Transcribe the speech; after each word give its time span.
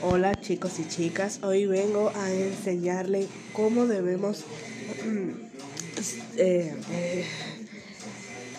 Hola 0.00 0.32
chicos 0.40 0.78
y 0.78 0.86
chicas, 0.86 1.40
hoy 1.42 1.66
vengo 1.66 2.12
a 2.14 2.32
enseñarle 2.32 3.26
cómo 3.52 3.86
debemos, 3.86 4.44
eh, 6.36 6.72
eh, 6.92 7.26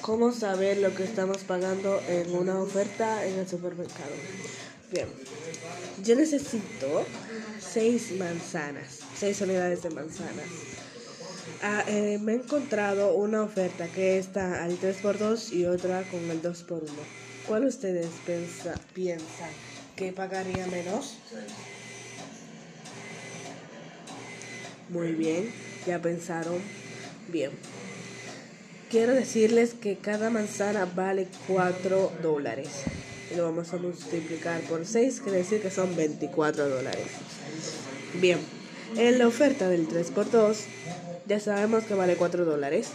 cómo 0.02 0.34
saber 0.34 0.80
lo 0.80 0.94
que 0.94 1.06
estamos 1.06 1.38
pagando 1.46 2.02
en 2.10 2.36
una 2.36 2.60
oferta 2.60 3.26
en 3.26 3.40
el 3.40 3.48
supermercado. 3.48 4.12
Bien, 4.92 5.08
yo 6.04 6.18
necesito 6.18 7.06
seis 7.58 8.12
manzanas, 8.20 9.00
seis 9.18 9.40
unidades 9.40 9.82
de 9.82 9.92
manzanas. 9.92 10.46
Ah, 11.64 11.86
eh, 11.88 12.20
me 12.22 12.34
he 12.34 12.36
encontrado 12.36 13.16
una 13.16 13.44
oferta 13.44 13.88
que 13.88 14.18
está 14.18 14.62
al 14.62 14.78
3x2 14.78 15.54
y 15.54 15.66
otra 15.68 16.04
con 16.04 16.30
el 16.30 16.42
2x1. 16.42 16.90
¿Cuál 17.48 17.66
ustedes 17.66 18.10
piensan 18.94 19.50
que 20.00 20.14
pagaría 20.14 20.66
menos? 20.68 21.18
Muy 24.88 25.12
bien, 25.12 25.52
ya 25.86 26.02
pensaron. 26.02 26.56
Bien. 27.28 27.52
Quiero 28.90 29.14
decirles 29.14 29.74
que 29.74 29.98
cada 29.98 30.30
manzana 30.30 30.86
vale 30.86 31.28
4 31.48 32.14
dólares. 32.24 32.70
Lo 33.36 33.44
vamos 33.44 33.74
a 33.74 33.78
multiplicar 33.78 34.62
por 34.62 34.86
6, 34.86 35.20
quiere 35.20 35.40
decir 35.40 35.62
que 35.62 35.70
son 35.70 35.94
24 35.94 36.70
dólares. 36.70 37.08
Bien, 38.22 38.40
en 38.96 39.20
la 39.20 39.28
oferta 39.28 39.68
del 39.68 39.90
3x2 39.90 40.56
ya 41.28 41.42
sabemos 41.42 41.84
que 41.84 41.94
vale 41.94 42.16
4 42.16 42.46
dólares. 42.46 42.88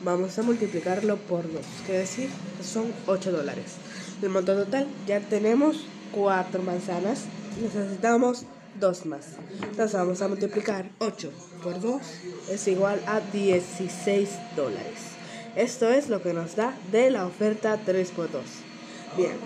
Vamos 0.00 0.36
a 0.40 0.42
multiplicarlo 0.42 1.18
por 1.18 1.44
2, 1.50 1.64
quiere 1.86 2.00
decir 2.00 2.28
que 2.58 2.64
son 2.64 2.92
8 3.06 3.30
dólares. 3.30 3.76
El 4.20 4.30
monto 4.30 4.56
total 4.56 4.88
ya 5.06 5.20
tenemos 5.20 5.86
4 6.12 6.62
manzanas, 6.62 7.24
necesitamos 7.60 8.44
2 8.80 9.06
más. 9.06 9.26
Entonces 9.62 9.92
vamos 9.92 10.22
a 10.22 10.28
multiplicar 10.28 10.90
8 10.98 11.30
por 11.62 11.80
2 11.80 12.02
es 12.50 12.68
igual 12.68 13.00
a 13.06 13.20
16 13.20 14.28
dólares. 14.56 15.12
Esto 15.56 15.90
es 15.90 16.08
lo 16.08 16.22
que 16.22 16.32
nos 16.32 16.56
da 16.56 16.74
de 16.90 17.10
la 17.10 17.26
oferta 17.26 17.78
3x2. 17.84 18.28
Bien, 19.16 19.36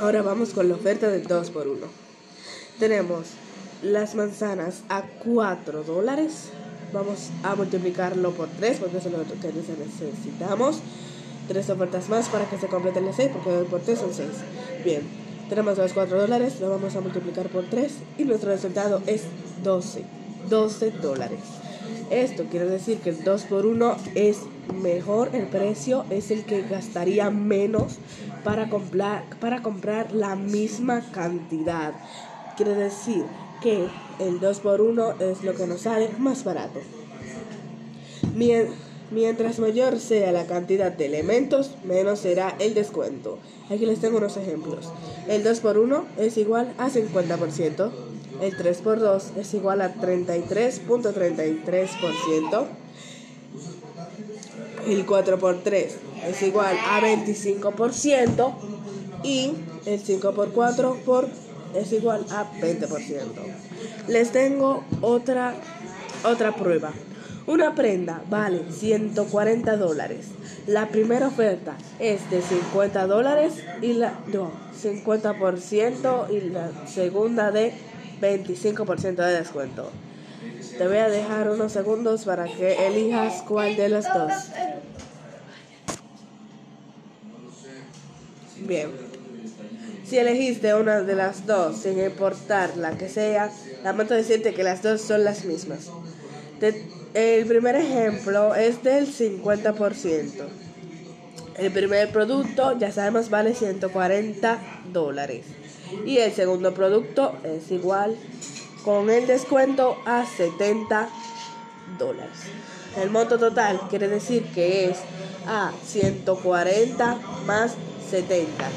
ahora 0.00 0.22
vamos 0.22 0.50
con 0.50 0.68
la 0.68 0.76
oferta 0.76 1.08
de 1.08 1.24
2x1. 1.24 1.86
Tenemos 2.78 3.26
las 3.82 4.14
manzanas 4.14 4.82
a 4.88 5.02
4 5.24 5.82
dólares 5.82 6.50
vamos 6.92 7.30
a 7.42 7.54
multiplicarlo 7.54 8.32
por 8.32 8.48
3 8.48 8.78
porque 8.78 8.98
eso 8.98 9.08
es 9.08 9.14
lo 9.14 9.24
que 9.24 9.52
necesitamos. 9.52 10.80
Tres 11.46 11.70
ofertas 11.70 12.08
más 12.08 12.28
para 12.28 12.44
que 12.44 12.58
se 12.58 12.66
completen 12.66 13.06
las 13.06 13.16
6 13.16 13.30
porque 13.32 13.50
por 13.70 13.80
3 13.80 13.98
son 13.98 14.12
6. 14.12 14.28
Bien, 14.84 15.02
tenemos 15.48 15.78
los 15.78 15.92
4 15.92 16.18
dólares, 16.20 16.60
lo 16.60 16.70
vamos 16.70 16.94
a 16.96 17.00
multiplicar 17.00 17.48
por 17.48 17.64
3 17.64 17.92
y 18.18 18.24
nuestro 18.24 18.50
resultado 18.50 19.02
es 19.06 19.22
12. 19.62 20.04
12 20.48 20.90
dólares. 20.92 21.40
Esto 22.10 22.44
quiere 22.50 22.66
decir 22.66 22.98
que 22.98 23.10
el 23.10 23.22
2 23.22 23.42
por 23.44 23.66
1 23.66 23.96
es 24.14 24.38
mejor, 24.74 25.30
el 25.34 25.46
precio 25.46 26.04
es 26.10 26.30
el 26.30 26.44
que 26.44 26.62
gastaría 26.62 27.30
menos 27.30 27.98
para 28.44 28.70
comprar, 28.70 29.24
para 29.40 29.62
comprar 29.62 30.12
la 30.12 30.36
misma 30.36 31.02
cantidad. 31.12 31.92
Quiere 32.56 32.74
decir 32.74 33.24
que 33.62 33.88
el 34.18 34.40
2x1 34.40 35.20
es 35.20 35.42
lo 35.42 35.54
que 35.54 35.66
nos 35.66 35.82
sale 35.82 36.10
más 36.18 36.44
barato. 36.44 36.80
Mientras 39.10 39.58
mayor 39.58 39.98
sea 40.00 40.32
la 40.32 40.46
cantidad 40.46 40.92
de 40.92 41.06
elementos, 41.06 41.70
menos 41.84 42.18
será 42.20 42.54
el 42.58 42.74
descuento. 42.74 43.38
Aquí 43.70 43.86
les 43.86 44.00
tengo 44.00 44.18
unos 44.18 44.36
ejemplos. 44.36 44.92
El 45.28 45.42
2x1 45.44 46.04
es 46.18 46.36
igual 46.36 46.74
a 46.76 46.90
50%. 46.90 47.90
El 48.42 48.54
3x2 48.56 49.22
es 49.36 49.54
igual 49.54 49.80
a 49.80 49.94
33.33%. 49.94 52.66
El 54.86 55.06
4x3 55.06 55.88
es 56.28 56.42
igual 56.42 56.76
a 56.76 57.00
25%. 57.00 58.52
Y 59.24 59.52
el 59.86 60.04
5x4 60.04 61.02
por 61.02 61.28
es 61.74 61.92
igual 61.92 62.26
a 62.30 62.44
20%. 62.60 63.22
Les 64.06 64.30
tengo 64.32 64.84
otra 65.00 65.54
prueba. 66.56 66.92
Una 67.48 67.74
prenda 67.74 68.22
vale 68.28 68.60
140 68.70 69.78
dólares. 69.78 70.26
La 70.66 70.88
primera 70.88 71.28
oferta 71.28 71.78
es 71.98 72.30
de 72.30 72.42
50 72.42 73.06
dólares 73.06 73.54
y 73.80 73.94
la 73.94 74.20
no, 74.26 74.52
50% 74.78 76.30
y 76.30 76.50
la 76.50 76.86
segunda 76.86 77.50
de 77.50 77.72
25% 78.20 79.16
de 79.16 79.32
descuento. 79.32 79.90
Te 80.76 80.86
voy 80.86 80.98
a 80.98 81.08
dejar 81.08 81.48
unos 81.48 81.72
segundos 81.72 82.26
para 82.26 82.44
que 82.44 82.86
elijas 82.86 83.42
cuál 83.48 83.76
de 83.76 83.88
las 83.88 84.04
dos. 84.12 84.32
Bien. 88.58 88.90
Si 90.04 90.18
elegiste 90.18 90.74
una 90.74 91.00
de 91.00 91.14
las 91.14 91.46
dos, 91.46 91.78
sin 91.78 91.98
importar 91.98 92.76
la 92.76 92.98
que 92.98 93.08
sea, 93.08 93.50
lamento 93.82 94.12
decirte 94.12 94.52
que 94.52 94.64
las 94.64 94.82
dos 94.82 95.00
son 95.00 95.24
las 95.24 95.46
mismas. 95.46 95.88
El 97.14 97.46
primer 97.46 97.76
ejemplo 97.76 98.54
es 98.54 98.82
del 98.82 99.06
50%. 99.06 100.30
El 101.56 101.72
primer 101.72 102.10
producto, 102.10 102.78
ya 102.78 102.92
sabemos, 102.92 103.30
vale 103.30 103.54
140 103.54 104.58
dólares. 104.92 105.44
Y 106.04 106.18
el 106.18 106.32
segundo 106.32 106.74
producto 106.74 107.34
es 107.42 107.70
igual 107.70 108.16
con 108.84 109.10
el 109.10 109.26
descuento 109.26 109.96
a 110.06 110.24
70 110.24 111.08
dólares. 111.98 112.38
El 113.00 113.10
monto 113.10 113.38
total 113.38 113.80
quiere 113.90 114.08
decir 114.08 114.44
que 114.54 114.90
es 114.90 114.98
a 115.46 115.72
140 115.84 117.18
más 117.46 117.74
70 118.10 118.68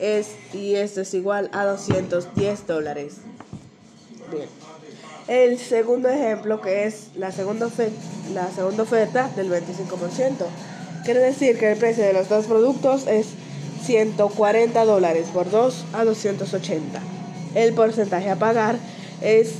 es, 0.00 0.28
y 0.52 0.74
esto 0.74 1.02
es 1.02 1.14
igual 1.14 1.50
a 1.52 1.64
210 1.64 2.66
dólares. 2.66 3.16
Bien. 4.32 4.48
El 5.30 5.58
segundo 5.60 6.08
ejemplo, 6.08 6.60
que 6.60 6.88
es 6.88 7.10
la 7.16 7.30
segunda, 7.30 7.68
la 8.34 8.50
segunda 8.50 8.82
oferta 8.82 9.30
del 9.36 9.48
25%, 9.48 10.34
quiere 11.04 11.20
decir 11.20 11.56
que 11.56 11.70
el 11.70 11.78
precio 11.78 12.02
de 12.02 12.12
los 12.12 12.28
dos 12.28 12.46
productos 12.46 13.06
es 13.06 13.28
140 13.86 14.84
dólares 14.84 15.28
por 15.32 15.48
2 15.48 15.84
a 15.92 16.04
280. 16.04 17.00
El 17.54 17.74
porcentaje 17.74 18.28
a 18.28 18.34
pagar 18.40 18.74
es 19.20 19.52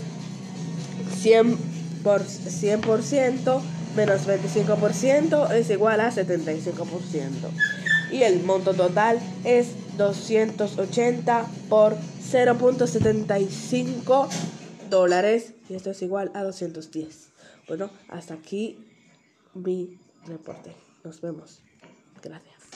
100 1.20 1.56
por 2.02 2.22
100% 2.22 3.60
menos 3.94 4.26
25% 4.26 5.52
es 5.52 5.70
igual 5.70 6.00
a 6.00 6.10
75%. 6.10 7.28
Y 8.10 8.24
el 8.24 8.42
monto 8.42 8.74
total 8.74 9.20
es 9.44 9.68
280 9.96 11.46
por 11.68 11.96
0.75 12.32 14.28
dólares. 14.90 15.54
Y 15.68 15.74
esto 15.74 15.90
es 15.90 16.02
igual 16.02 16.30
a 16.34 16.42
210. 16.42 17.30
Bueno, 17.68 17.90
hasta 18.08 18.34
aquí 18.34 18.84
mi 19.54 19.98
reporte. 20.26 20.74
Nos 21.04 21.20
vemos. 21.20 21.62
Gracias. 22.22 22.59